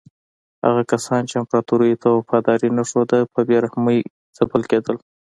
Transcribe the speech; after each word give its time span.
هغه 0.65 0.81
کسان 0.91 1.21
چې 1.29 1.35
امپراتور 1.41 1.79
ته 2.01 2.09
یې 2.09 2.15
وفاداري 2.17 2.69
نه 2.77 2.83
ښوده 2.89 3.19
په 3.33 3.39
بې 3.47 3.57
رحمۍ 3.65 3.99
ځپل 4.37 4.61
کېدل. 4.71 4.95